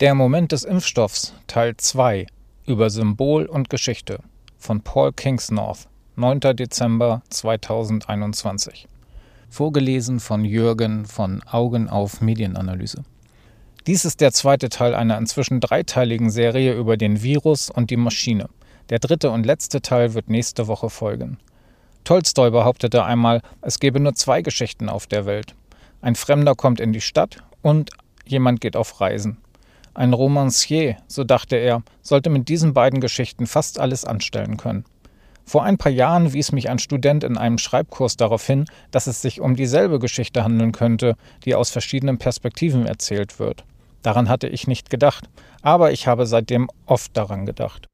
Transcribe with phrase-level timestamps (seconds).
[0.00, 2.26] Der Moment des Impfstoffs Teil 2
[2.66, 4.18] über Symbol und Geschichte
[4.58, 5.86] von Paul Kingsnorth
[6.16, 6.40] 9.
[6.40, 8.88] Dezember 2021
[9.48, 13.04] Vorgelesen von Jürgen von Augen auf Medienanalyse
[13.86, 18.48] Dies ist der zweite Teil einer inzwischen dreiteiligen Serie über den Virus und die Maschine.
[18.90, 21.38] Der dritte und letzte Teil wird nächste Woche folgen.
[22.02, 25.54] Tolstoi behauptete einmal, es gebe nur zwei Geschichten auf der Welt.
[26.00, 27.90] Ein Fremder kommt in die Stadt und
[28.26, 29.38] jemand geht auf Reisen.
[29.94, 34.84] Ein Romancier, so dachte er, sollte mit diesen beiden Geschichten fast alles anstellen können.
[35.44, 39.22] Vor ein paar Jahren wies mich ein Student in einem Schreibkurs darauf hin, dass es
[39.22, 43.64] sich um dieselbe Geschichte handeln könnte, die aus verschiedenen Perspektiven erzählt wird.
[44.02, 45.28] Daran hatte ich nicht gedacht,
[45.62, 47.86] aber ich habe seitdem oft daran gedacht.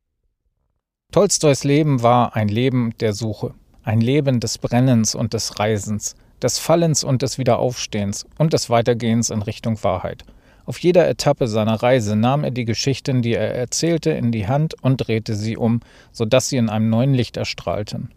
[1.12, 6.58] Tolstois Leben war ein Leben der Suche, ein Leben des Brennens und des Reisens, des
[6.58, 10.24] Fallens und des Wiederaufstehens und des Weitergehens in Richtung Wahrheit.
[10.70, 14.76] Auf jeder Etappe seiner Reise nahm er die Geschichten, die er erzählte, in die Hand
[14.80, 15.80] und drehte sie um,
[16.12, 18.12] sodass sie in einem neuen Licht erstrahlten.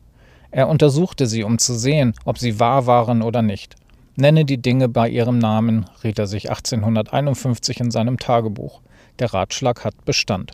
[0.52, 3.76] Er untersuchte sie, um zu sehen, ob sie wahr waren oder nicht.
[4.16, 8.82] Nenne die Dinge bei ihrem Namen, riet er sich 1851 in seinem Tagebuch.
[9.18, 10.52] Der Ratschlag hat Bestand.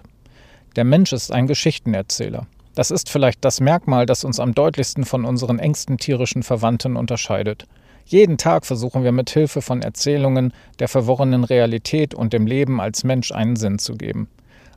[0.78, 2.48] Der Mensch ist ein Geschichtenerzähler.
[2.76, 7.68] Das ist vielleicht das Merkmal, das uns am deutlichsten von unseren engsten tierischen Verwandten unterscheidet.
[8.10, 13.04] Jeden Tag versuchen wir mit Hilfe von Erzählungen der verworrenen Realität und dem Leben als
[13.04, 14.28] Mensch einen Sinn zu geben.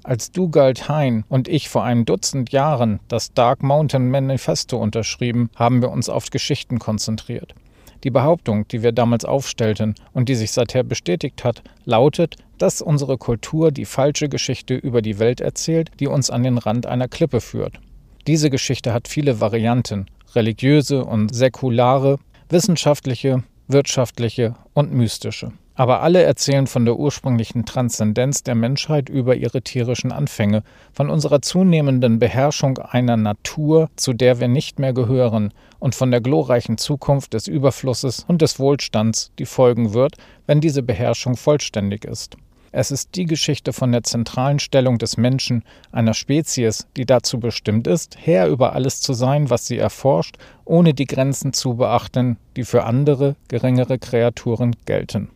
[0.03, 5.81] Als Dugald Hein und ich vor einem Dutzend Jahren das Dark Mountain Manifesto unterschrieben, haben
[5.81, 7.55] wir uns auf Geschichten konzentriert.
[8.05, 13.17] Die Behauptung, die wir damals aufstellten und die sich seither bestätigt hat, lautet, dass unsere
[13.17, 17.41] Kultur die falsche Geschichte über die Welt erzählt, die uns an den Rand einer Klippe
[17.41, 17.81] führt.
[18.27, 22.19] Diese Geschichte hat viele Varianten, religiöse und säkulare,
[22.53, 25.53] wissenschaftliche, wirtschaftliche und mystische.
[25.75, 31.41] Aber alle erzählen von der ursprünglichen Transzendenz der Menschheit über ihre tierischen Anfänge, von unserer
[31.41, 37.33] zunehmenden Beherrschung einer Natur, zu der wir nicht mehr gehören, und von der glorreichen Zukunft
[37.33, 42.37] des Überflusses und des Wohlstands, die folgen wird, wenn diese Beherrschung vollständig ist.
[42.75, 45.63] Es ist die Geschichte von der zentralen Stellung des Menschen,
[45.93, 50.95] einer Spezies, die dazu bestimmt ist, Herr über alles zu sein, was sie erforscht, ohne
[50.95, 55.29] die Grenzen zu beachten, die für andere, geringere Kreaturen gelten.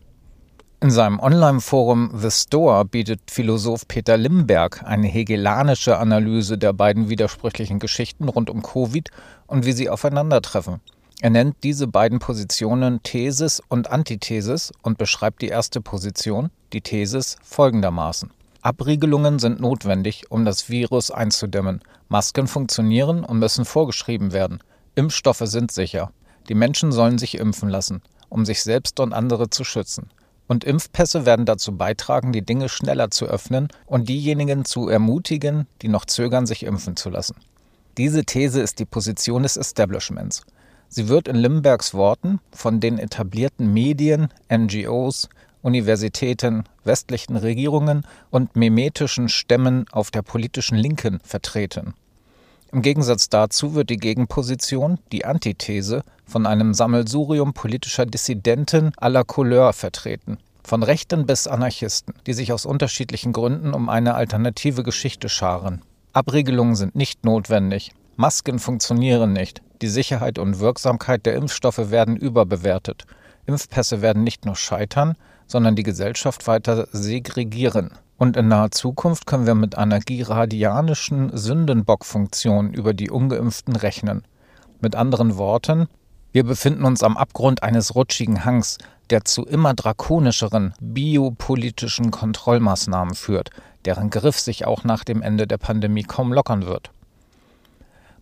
[0.79, 7.77] In seinem Online-Forum The Store bietet Philosoph Peter Limberg eine hegelanische Analyse der beiden widersprüchlichen
[7.77, 9.09] Geschichten rund um Covid
[9.45, 10.81] und wie sie aufeinandertreffen.
[11.19, 17.37] Er nennt diese beiden Positionen Thesis und Antithesis und beschreibt die erste Position, die Thesis,
[17.41, 18.29] folgendermaßen.
[18.61, 21.81] Abriegelungen sind notwendig, um das Virus einzudämmen.
[22.07, 24.59] Masken funktionieren und müssen vorgeschrieben werden.
[24.93, 26.11] Impfstoffe sind sicher.
[26.49, 30.11] Die Menschen sollen sich impfen lassen, um sich selbst und andere zu schützen.
[30.47, 35.89] Und Impfpässe werden dazu beitragen, die Dinge schneller zu öffnen und diejenigen zu ermutigen, die
[35.89, 37.37] noch zögern, sich impfen zu lassen.
[37.97, 40.43] Diese These ist die Position des Establishments.
[40.89, 45.29] Sie wird in Limbergs Worten von den etablierten Medien, NGOs,
[45.61, 51.93] Universitäten, westlichen Regierungen und memetischen Stämmen auf der politischen Linken vertreten.
[52.71, 59.73] Im Gegensatz dazu wird die Gegenposition, die Antithese, von einem Sammelsurium politischer Dissidenten la Couleur
[59.73, 60.37] vertreten.
[60.63, 65.81] Von Rechten bis Anarchisten, die sich aus unterschiedlichen Gründen um eine alternative Geschichte scharen.
[66.11, 67.91] Abregelungen sind nicht notwendig.
[68.17, 69.61] Masken funktionieren nicht.
[69.81, 73.05] Die Sicherheit und Wirksamkeit der Impfstoffe werden überbewertet.
[73.45, 75.15] Impfpässe werden nicht nur scheitern,
[75.45, 77.91] sondern die Gesellschaft weiter segregieren.
[78.17, 84.23] Und in naher Zukunft können wir mit einer giradianischen Sündenbockfunktion über die Ungeimpften rechnen.
[84.81, 85.87] Mit anderen Worten,
[86.31, 88.79] wir befinden uns am Abgrund eines rutschigen Hangs,
[89.11, 93.51] der zu immer drakonischeren biopolitischen Kontrollmaßnahmen führt,
[93.85, 96.91] deren Griff sich auch nach dem Ende der Pandemie kaum lockern wird.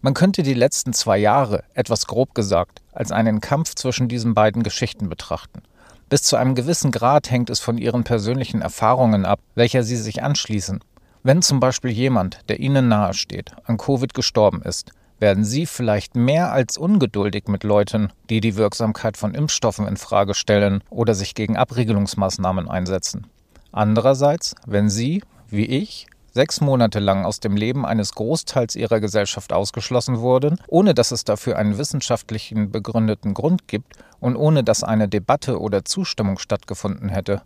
[0.06, 4.62] Man könnte die letzten zwei Jahre, etwas grob gesagt, als einen Kampf zwischen diesen beiden
[4.62, 5.64] Geschichten betrachten.
[6.10, 10.22] Bis zu einem gewissen Grad hängt es von ihren persönlichen Erfahrungen ab, welcher sie sich
[10.22, 10.82] anschließen.
[11.24, 16.52] Wenn zum Beispiel jemand, der Ihnen nahesteht, an Covid gestorben ist, werden Sie vielleicht mehr
[16.52, 21.58] als ungeduldig mit Leuten, die die Wirksamkeit von Impfstoffen in Frage stellen oder sich gegen
[21.58, 23.26] Abriegelungsmaßnahmen einsetzen.
[23.72, 29.54] Andererseits, wenn Sie, wie ich, sechs Monate lang aus dem Leben eines Großteils ihrer Gesellschaft
[29.54, 35.08] ausgeschlossen wurden, ohne dass es dafür einen wissenschaftlichen begründeten Grund gibt und ohne dass eine
[35.08, 37.42] Debatte oder Zustimmung stattgefunden hätte,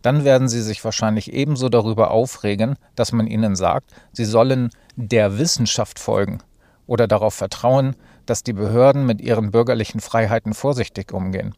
[0.00, 5.38] dann werden sie sich wahrscheinlich ebenso darüber aufregen, dass man ihnen sagt, sie sollen der
[5.38, 6.38] Wissenschaft folgen
[6.86, 7.94] oder darauf vertrauen,
[8.24, 11.54] dass die Behörden mit ihren bürgerlichen Freiheiten vorsichtig umgehen.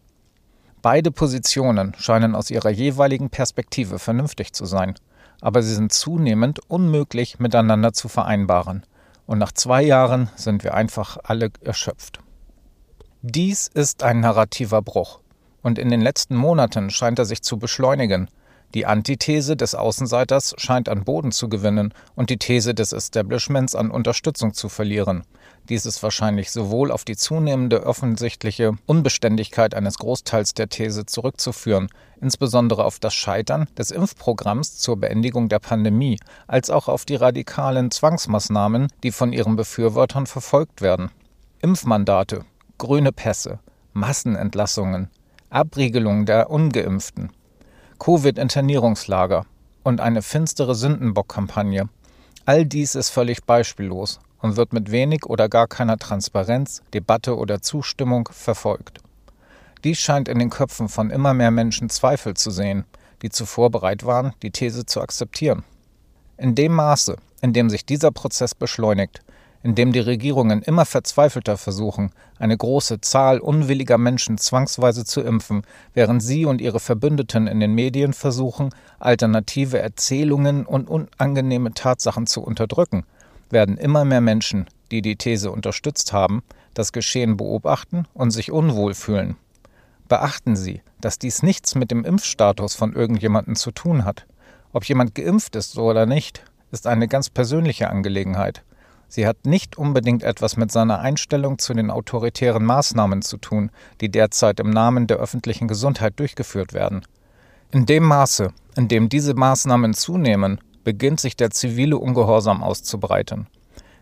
[0.82, 4.96] Beide Positionen scheinen aus ihrer jeweiligen Perspektive vernünftig zu sein.
[5.42, 8.86] Aber sie sind zunehmend unmöglich miteinander zu vereinbaren.
[9.26, 12.20] Und nach zwei Jahren sind wir einfach alle erschöpft.
[13.20, 15.20] Dies ist ein narrativer Bruch.
[15.62, 18.28] Und in den letzten Monaten scheint er sich zu beschleunigen.
[18.74, 23.90] Die Antithese des Außenseiters scheint an Boden zu gewinnen und die These des Establishments an
[23.90, 25.24] Unterstützung zu verlieren.
[25.68, 31.88] Dies ist wahrscheinlich sowohl auf die zunehmende offensichtliche Unbeständigkeit eines Großteils der These zurückzuführen,
[32.20, 36.18] insbesondere auf das Scheitern des Impfprogramms zur Beendigung der Pandemie,
[36.48, 41.10] als auch auf die radikalen Zwangsmaßnahmen, die von ihren Befürwortern verfolgt werden.
[41.60, 42.44] Impfmandate,
[42.78, 43.60] grüne Pässe,
[43.92, 45.10] Massenentlassungen,
[45.48, 47.30] Abriegelung der ungeimpften,
[48.00, 49.46] Covid-Internierungslager
[49.84, 51.88] und eine finstere Sündenbock-Kampagne.
[52.46, 57.62] All dies ist völlig beispiellos und wird mit wenig oder gar keiner Transparenz, Debatte oder
[57.62, 59.00] Zustimmung verfolgt.
[59.84, 62.84] Dies scheint in den Köpfen von immer mehr Menschen Zweifel zu sehen,
[63.22, 65.64] die zuvor bereit waren, die These zu akzeptieren.
[66.36, 69.22] In dem Maße, in dem sich dieser Prozess beschleunigt,
[69.62, 75.62] in dem die Regierungen immer verzweifelter versuchen, eine große Zahl unwilliger Menschen zwangsweise zu impfen,
[75.94, 82.42] während sie und ihre Verbündeten in den Medien versuchen, alternative Erzählungen und unangenehme Tatsachen zu
[82.42, 83.04] unterdrücken,
[83.52, 86.42] werden immer mehr Menschen, die die These unterstützt haben,
[86.74, 89.36] das Geschehen beobachten und sich unwohl fühlen.
[90.08, 94.26] Beachten Sie, dass dies nichts mit dem Impfstatus von irgendjemandem zu tun hat.
[94.72, 98.62] Ob jemand geimpft ist oder nicht, ist eine ganz persönliche Angelegenheit.
[99.08, 103.70] Sie hat nicht unbedingt etwas mit seiner Einstellung zu den autoritären Maßnahmen zu tun,
[104.00, 107.02] die derzeit im Namen der öffentlichen Gesundheit durchgeführt werden.
[107.70, 113.46] In dem Maße, in dem diese Maßnahmen zunehmen, beginnt sich der zivile Ungehorsam auszubreiten.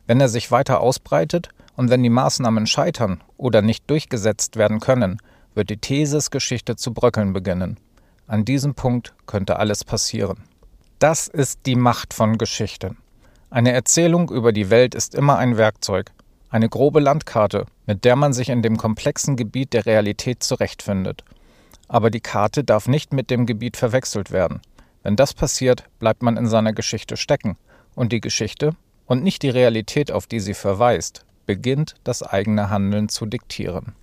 [0.07, 5.19] Wenn er sich weiter ausbreitet und wenn die Maßnahmen scheitern oder nicht durchgesetzt werden können,
[5.55, 7.79] wird die Thesesgeschichte zu bröckeln beginnen.
[8.27, 10.45] An diesem Punkt könnte alles passieren.
[10.99, 12.99] Das ist die Macht von Geschichten.
[13.51, 16.13] Eine Erzählung über die Welt ist immer ein Werkzeug,
[16.51, 21.25] eine grobe Landkarte, mit der man sich in dem komplexen Gebiet der Realität zurechtfindet.
[21.89, 24.61] Aber die Karte darf nicht mit dem Gebiet verwechselt werden.
[25.03, 27.57] Wenn das passiert, bleibt man in seiner Geschichte stecken,
[27.95, 28.77] und die Geschichte,
[29.07, 33.95] und nicht die Realität, auf die sie verweist, beginnt das eigene Handeln zu diktieren.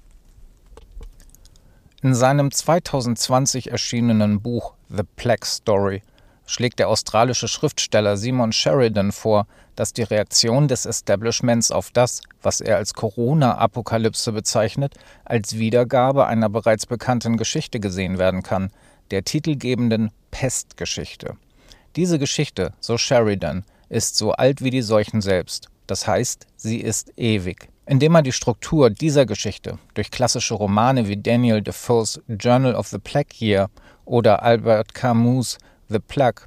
[2.02, 6.04] In seinem 2020 erschienenen Buch The Plague Story
[6.46, 12.62] schlägt der australische Schriftsteller Simon Sheridan vor, dass die Reaktion des Establishments auf das, was
[12.62, 14.96] er als Corona-Apokalypse bezeichnet,
[15.26, 18.72] als Wiedergabe einer bereits bekannten Geschichte gesehen werden kann,
[19.12, 21.36] der titelgebenden Pestgeschichte.
[21.95, 27.13] Diese Geschichte, so Sheridan, ist so alt wie die Seuchen selbst, das heißt, sie ist
[27.18, 27.69] ewig.
[27.86, 33.00] Indem er die Struktur dieser Geschichte durch klassische Romane wie Daniel Defoe's Journal of the
[33.00, 33.69] Plague Year
[34.04, 35.57] oder Albert Camus'
[35.88, 36.44] The Plague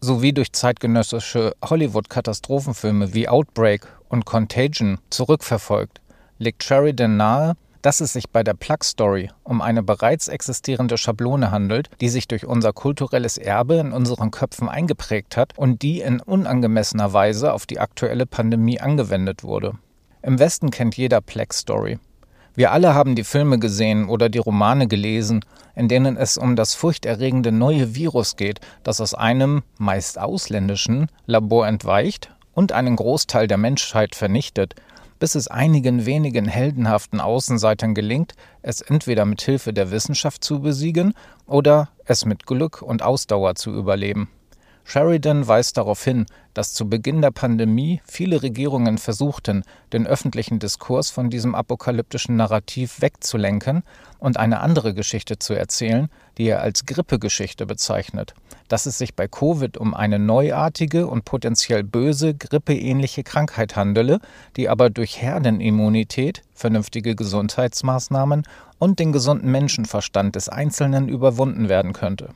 [0.00, 6.00] sowie durch zeitgenössische Hollywood-Katastrophenfilme wie Outbreak und Contagion zurückverfolgt,
[6.38, 11.50] legt Sheridan nahe, dass es sich bei der Plug Story um eine bereits existierende Schablone
[11.50, 16.20] handelt, die sich durch unser kulturelles Erbe in unseren Köpfen eingeprägt hat und die in
[16.20, 19.72] unangemessener Weise auf die aktuelle Pandemie angewendet wurde.
[20.22, 21.98] Im Westen kennt jeder Plague Story.
[22.54, 25.44] Wir alle haben die Filme gesehen oder die Romane gelesen,
[25.74, 31.66] in denen es um das furchterregende neue Virus geht, das aus einem, meist ausländischen, Labor
[31.66, 34.74] entweicht und einen Großteil der Menschheit vernichtet,
[35.24, 41.14] bis es einigen wenigen heldenhaften Außenseitern gelingt, es entweder mit Hilfe der Wissenschaft zu besiegen
[41.46, 44.28] oder es mit Glück und Ausdauer zu überleben.
[44.84, 49.64] Sheridan weist darauf hin, dass zu Beginn der Pandemie viele Regierungen versuchten,
[49.94, 53.82] den öffentlichen Diskurs von diesem apokalyptischen Narrativ wegzulenken
[54.18, 58.34] und eine andere Geschichte zu erzählen, die er als Grippegeschichte bezeichnet,
[58.74, 64.18] dass es sich bei Covid um eine neuartige und potenziell böse grippeähnliche Krankheit handele,
[64.56, 68.42] die aber durch Herdenimmunität, vernünftige Gesundheitsmaßnahmen
[68.80, 72.30] und den gesunden Menschenverstand des Einzelnen überwunden werden könnte.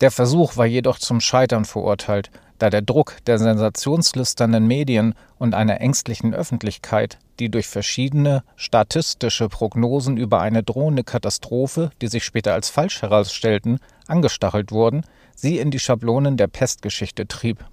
[0.00, 5.82] Der Versuch war jedoch zum Scheitern verurteilt, da der Druck der sensationslüsternen Medien und einer
[5.82, 12.70] ängstlichen Öffentlichkeit, die durch verschiedene statistische Prognosen über eine drohende Katastrophe, die sich später als
[12.70, 15.04] falsch herausstellten, angestachelt wurden,
[15.40, 17.64] sie in die Schablonen der Pestgeschichte trieb.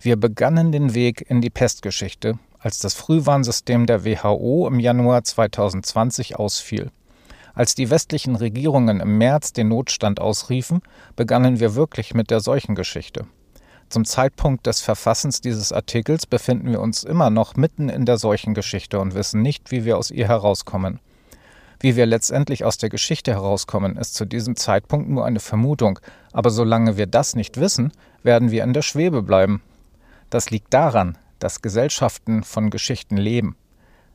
[0.00, 6.36] Wir begannen den Weg in die Pestgeschichte, als das Frühwarnsystem der WHO im Januar 2020
[6.36, 6.90] ausfiel.
[7.54, 10.80] Als die westlichen Regierungen im März den Notstand ausriefen,
[11.14, 13.26] begannen wir wirklich mit der Seuchengeschichte.
[13.88, 18.98] Zum Zeitpunkt des Verfassens dieses Artikels befinden wir uns immer noch mitten in der Seuchengeschichte
[18.98, 20.98] und wissen nicht, wie wir aus ihr herauskommen.
[21.82, 25.98] Wie wir letztendlich aus der Geschichte herauskommen, ist zu diesem Zeitpunkt nur eine Vermutung,
[26.32, 27.90] aber solange wir das nicht wissen,
[28.22, 29.62] werden wir in der Schwebe bleiben.
[30.30, 33.56] Das liegt daran, dass Gesellschaften von Geschichten leben,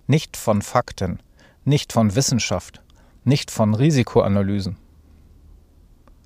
[0.07, 1.19] nicht von Fakten,
[1.65, 2.81] nicht von Wissenschaft,
[3.25, 4.77] nicht von Risikoanalysen.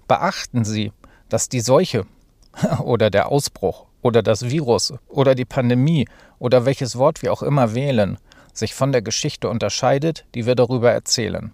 [0.07, 0.93] Beachten Sie,
[1.27, 2.05] dass die Seuche
[2.83, 6.07] oder der Ausbruch oder das Virus oder die Pandemie
[6.37, 8.19] oder welches Wort wir auch immer wählen,
[8.53, 11.53] sich von der Geschichte unterscheidet, die wir darüber erzählen.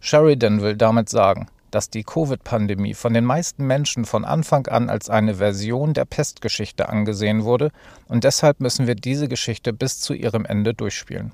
[0.00, 5.10] Sheridan will damit sagen, dass die Covid-Pandemie von den meisten Menschen von Anfang an als
[5.10, 7.70] eine Version der Pestgeschichte angesehen wurde
[8.06, 11.32] und deshalb müssen wir diese Geschichte bis zu ihrem Ende durchspielen.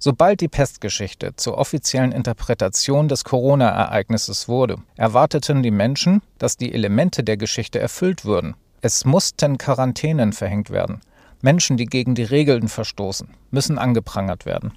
[0.00, 7.24] Sobald die Pestgeschichte zur offiziellen Interpretation des Corona-Ereignisses wurde, erwarteten die Menschen, dass die Elemente
[7.24, 8.54] der Geschichte erfüllt würden.
[8.80, 11.00] Es mussten Quarantänen verhängt werden.
[11.40, 14.72] Menschen, die gegen die Regeln verstoßen, müssen angeprangert werden.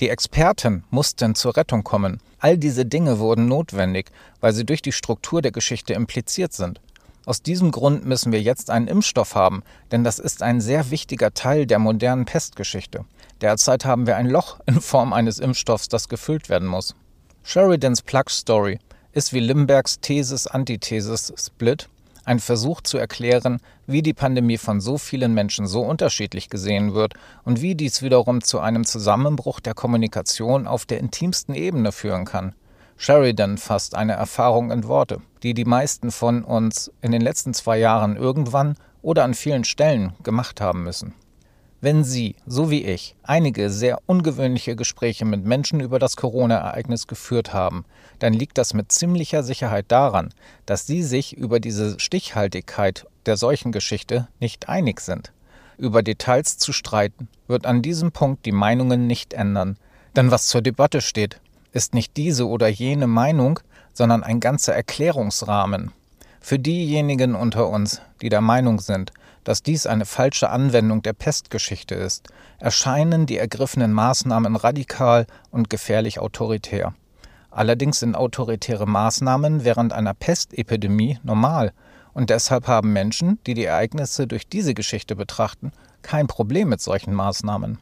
[0.00, 2.20] Die Experten mussten zur Rettung kommen.
[2.40, 6.80] All diese Dinge wurden notwendig, weil sie durch die Struktur der Geschichte impliziert sind.
[7.26, 11.32] Aus diesem Grund müssen wir jetzt einen Impfstoff haben, denn das ist ein sehr wichtiger
[11.32, 13.04] Teil der modernen Pestgeschichte.
[13.40, 16.94] Derzeit haben wir ein Loch in Form eines Impfstoffs, das gefüllt werden muss.
[17.42, 18.78] Sheridans Plug Story
[19.12, 21.88] ist wie Limbergs Thesis-Antithesis-Split
[22.24, 27.14] ein Versuch zu erklären, wie die Pandemie von so vielen Menschen so unterschiedlich gesehen wird
[27.44, 32.54] und wie dies wiederum zu einem Zusammenbruch der Kommunikation auf der intimsten Ebene führen kann.
[32.96, 37.78] Sheridan fasst eine Erfahrung in Worte, die die meisten von uns in den letzten zwei
[37.78, 41.14] Jahren irgendwann oder an vielen Stellen gemacht haben müssen.
[41.84, 47.52] Wenn Sie, so wie ich, einige sehr ungewöhnliche Gespräche mit Menschen über das Corona-Ereignis geführt
[47.52, 47.84] haben,
[48.20, 50.32] dann liegt das mit ziemlicher Sicherheit daran,
[50.64, 55.30] dass Sie sich über diese Stichhaltigkeit der Seuchengeschichte nicht einig sind.
[55.76, 59.76] Über Details zu streiten wird an diesem Punkt die Meinungen nicht ändern,
[60.16, 61.38] denn was zur Debatte steht,
[61.72, 63.60] ist nicht diese oder jene Meinung,
[63.92, 65.92] sondern ein ganzer Erklärungsrahmen.
[66.40, 69.12] Für diejenigen unter uns, die der Meinung sind,
[69.44, 76.18] dass dies eine falsche Anwendung der Pestgeschichte ist, erscheinen die ergriffenen Maßnahmen radikal und gefährlich
[76.18, 76.94] autoritär.
[77.50, 81.72] Allerdings sind autoritäre Maßnahmen während einer Pestepidemie normal,
[82.12, 85.72] und deshalb haben Menschen, die die Ereignisse durch diese Geschichte betrachten,
[86.02, 87.78] kein Problem mit solchen Maßnahmen.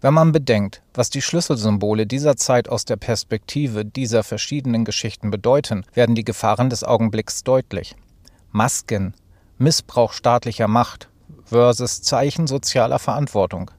[0.00, 5.84] Wenn man bedenkt, was die Schlüsselsymbole dieser Zeit aus der Perspektive dieser verschiedenen Geschichten bedeuten,
[5.92, 7.96] werden die Gefahren des Augenblicks deutlich.
[8.50, 9.14] Masken,
[9.62, 11.10] Missbrauch staatlicher Macht
[11.44, 13.70] versus Zeichen sozialer Verantwortung.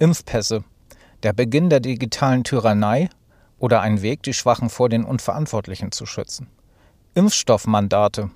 [0.00, 0.64] Impfpässe.
[1.22, 3.10] Der Beginn der digitalen Tyrannei
[3.60, 6.48] oder ein Weg, die Schwachen vor den Unverantwortlichen zu schützen.
[7.14, 8.30] Impfstoffmandate.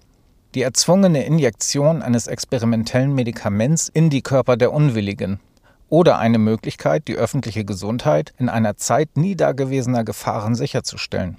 [0.54, 5.40] Die erzwungene Injektion eines experimentellen Medikaments in die Körper der Unwilligen.
[5.88, 11.38] Oder eine Möglichkeit, die öffentliche Gesundheit in einer Zeit nie dagewesener Gefahren sicherzustellen.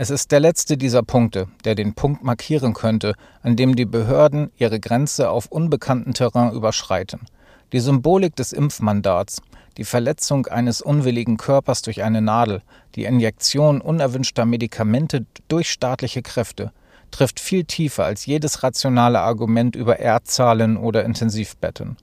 [0.00, 4.52] Es ist der letzte dieser Punkte, der den Punkt markieren könnte, an dem die Behörden
[4.56, 7.26] ihre Grenze auf unbekanntem Terrain überschreiten.
[7.72, 9.42] Die Symbolik des Impfmandats,
[9.76, 12.62] die Verletzung eines unwilligen Körpers durch eine Nadel,
[12.94, 16.70] die Injektion unerwünschter Medikamente durch staatliche Kräfte,
[17.10, 21.96] trifft viel tiefer als jedes rationale Argument über Erdzahlen oder Intensivbetten.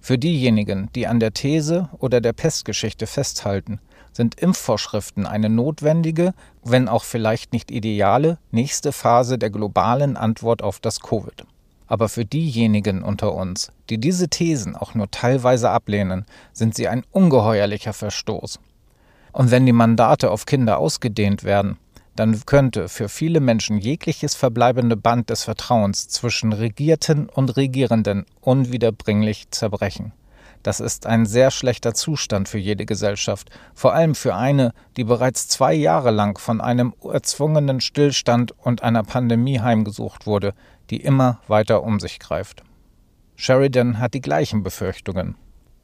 [0.00, 3.78] Für diejenigen, die an der These oder der Pestgeschichte festhalten,
[4.16, 6.32] sind Impfvorschriften eine notwendige,
[6.64, 11.44] wenn auch vielleicht nicht ideale, nächste Phase der globalen Antwort auf das Covid.
[11.86, 17.04] Aber für diejenigen unter uns, die diese Thesen auch nur teilweise ablehnen, sind sie ein
[17.12, 18.58] ungeheuerlicher Verstoß.
[19.32, 21.76] Und wenn die Mandate auf Kinder ausgedehnt werden,
[22.16, 29.50] dann könnte für viele Menschen jegliches verbleibende Band des Vertrauens zwischen Regierten und Regierenden unwiederbringlich
[29.50, 30.12] zerbrechen.
[30.66, 35.46] Das ist ein sehr schlechter Zustand für jede Gesellschaft, vor allem für eine, die bereits
[35.46, 40.54] zwei Jahre lang von einem erzwungenen Stillstand und einer Pandemie heimgesucht wurde,
[40.90, 42.64] die immer weiter um sich greift.
[43.36, 45.36] Sheridan hat die gleichen Befürchtungen.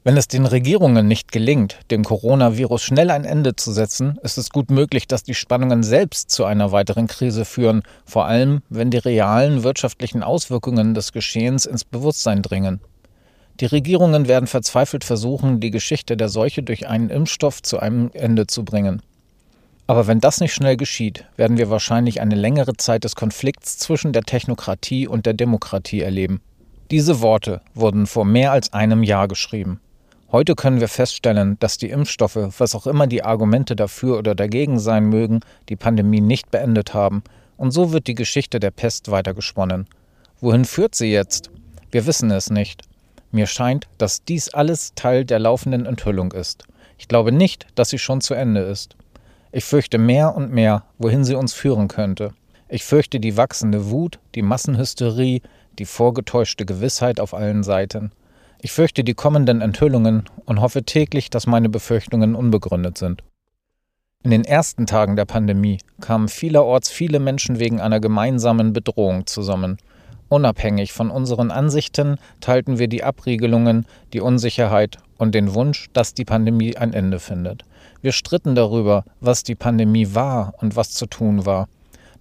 [0.03, 4.49] Wenn es den Regierungen nicht gelingt, dem Coronavirus schnell ein Ende zu setzen, ist es
[4.49, 8.97] gut möglich, dass die Spannungen selbst zu einer weiteren Krise führen, vor allem wenn die
[8.97, 12.81] realen wirtschaftlichen Auswirkungen des Geschehens ins Bewusstsein dringen.
[13.63, 18.45] Die Regierungen werden verzweifelt versuchen, die Geschichte der Seuche durch einen Impfstoff zu einem Ende
[18.45, 19.01] zu bringen.
[19.87, 24.11] Aber wenn das nicht schnell geschieht, werden wir wahrscheinlich eine längere Zeit des Konflikts zwischen
[24.11, 26.41] der Technokratie und der Demokratie erleben.
[26.91, 29.79] Diese Worte wurden vor mehr als einem Jahr geschrieben.
[30.29, 34.77] Heute können wir feststellen, dass die Impfstoffe, was auch immer die Argumente dafür oder dagegen
[34.77, 35.39] sein mögen,
[35.69, 37.23] die Pandemie nicht beendet haben,
[37.55, 39.87] und so wird die Geschichte der Pest weitergesponnen.
[40.41, 41.49] Wohin führt sie jetzt?
[41.91, 42.83] Wir wissen es nicht.
[43.33, 46.65] Mir scheint, dass dies alles Teil der laufenden Enthüllung ist.
[46.99, 48.95] Ich glaube nicht, dass sie schon zu Ende ist.
[49.51, 52.33] Ich fürchte mehr und mehr, wohin sie uns führen könnte.
[52.69, 55.41] Ich fürchte die wachsende Wut, die Massenhysterie,
[55.79, 58.11] die vorgetäuschte Gewissheit auf allen Seiten.
[58.59, 63.23] Ich fürchte die kommenden Enthüllungen und hoffe täglich, dass meine Befürchtungen unbegründet sind.
[64.21, 69.77] In den ersten Tagen der Pandemie kamen vielerorts viele Menschen wegen einer gemeinsamen Bedrohung zusammen.
[70.33, 76.25] Unabhängig von unseren Ansichten teilten wir die Abriegelungen, die Unsicherheit und den Wunsch, dass die
[76.25, 77.65] Pandemie ein Ende findet.
[78.01, 81.67] Wir stritten darüber, was die Pandemie war und was zu tun war.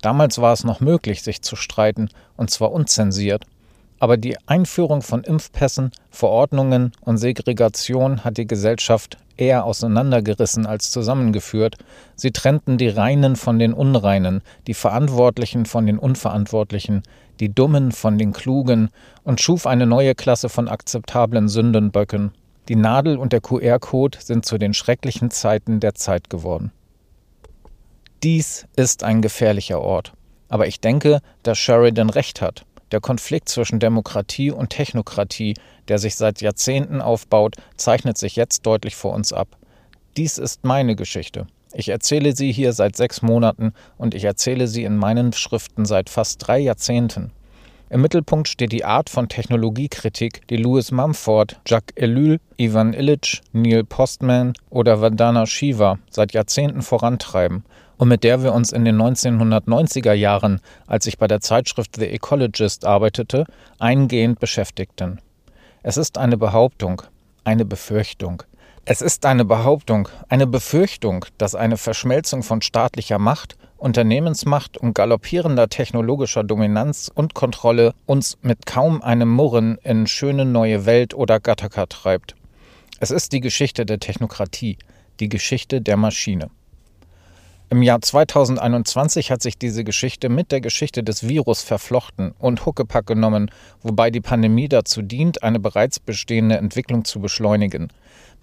[0.02, 3.46] Damals war es noch möglich, sich zu streiten, und zwar unzensiert.
[4.02, 11.76] Aber die Einführung von Impfpässen, Verordnungen und Segregation hat die Gesellschaft eher auseinandergerissen als zusammengeführt.
[12.16, 17.04] Sie trennten die Reinen von den Unreinen, die Verantwortlichen von den Unverantwortlichen,
[17.38, 18.90] die Dummen von den Klugen
[19.22, 22.32] und schuf eine neue Klasse von akzeptablen Sündenböcken.
[22.68, 26.72] Die Nadel und der QR-Code sind zu den schrecklichen Zeiten der Zeit geworden.
[28.24, 30.12] Dies ist ein gefährlicher Ort.
[30.48, 32.64] Aber ich denke, dass Sheridan recht hat.
[32.92, 35.54] Der Konflikt zwischen Demokratie und Technokratie,
[35.88, 39.48] der sich seit Jahrzehnten aufbaut, zeichnet sich jetzt deutlich vor uns ab.
[40.18, 41.46] Dies ist meine Geschichte.
[41.72, 46.10] Ich erzähle sie hier seit sechs Monaten und ich erzähle sie in meinen Schriften seit
[46.10, 47.32] fast drei Jahrzehnten.
[47.92, 53.84] Im Mittelpunkt steht die Art von Technologiekritik, die Louis Mumford, Jacques Ellul, Ivan Illich, Neil
[53.84, 57.64] Postman oder Vandana Shiva seit Jahrzehnten vorantreiben
[57.98, 62.06] und mit der wir uns in den 1990er Jahren, als ich bei der Zeitschrift The
[62.06, 63.44] Ecologist arbeitete,
[63.78, 65.20] eingehend beschäftigten.
[65.82, 67.02] Es ist eine Behauptung,
[67.44, 68.42] eine Befürchtung.
[68.86, 75.68] Es ist eine Behauptung, eine Befürchtung, dass eine Verschmelzung von staatlicher Macht, Unternehmensmacht und galoppierender
[75.68, 81.86] technologischer Dominanz und Kontrolle uns mit kaum einem Murren in schöne neue Welt oder Gattaca
[81.86, 82.36] treibt.
[83.00, 84.78] Es ist die Geschichte der Technokratie,
[85.18, 86.50] die Geschichte der Maschine.
[87.72, 93.06] Im Jahr 2021 hat sich diese Geschichte mit der Geschichte des Virus verflochten und Huckepack
[93.06, 93.50] genommen,
[93.80, 97.88] wobei die Pandemie dazu dient, eine bereits bestehende Entwicklung zu beschleunigen.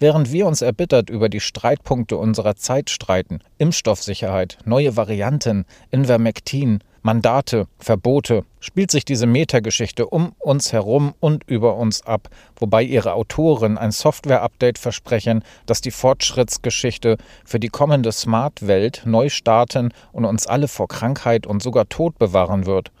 [0.00, 7.66] Während wir uns erbittert über die Streitpunkte unserer Zeit streiten, Impfstoffsicherheit, neue Varianten, Invermectin, Mandate,
[7.78, 13.78] Verbote, spielt sich diese Metageschichte um uns herum und über uns ab, wobei ihre Autoren
[13.78, 20.68] ein Software-Update versprechen, das die Fortschrittsgeschichte für die kommende Smart-Welt neu starten und uns alle
[20.68, 22.92] vor Krankheit und sogar Tod bewahren wird.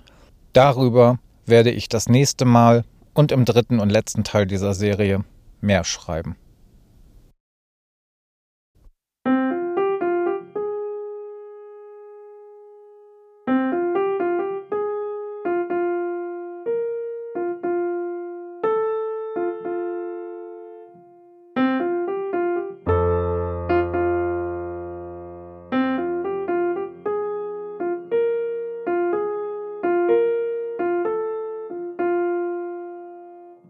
[0.54, 5.24] Darüber werde ich das nächste Mal und im dritten und letzten Teil dieser Serie
[5.60, 6.36] mehr schreiben.